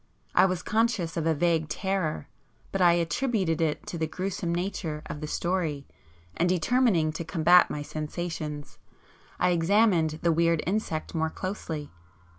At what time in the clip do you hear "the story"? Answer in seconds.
5.21-5.85